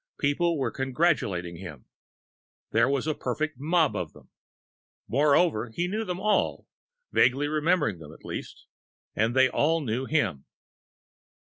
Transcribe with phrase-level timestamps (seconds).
[0.19, 1.85] People were congratulating him.
[2.71, 4.31] There was a perfect mob of them.
[5.07, 6.67] Moreover, he knew them all
[7.11, 8.65] vaguely remembered them, at least.
[9.15, 10.45] And they all knew him.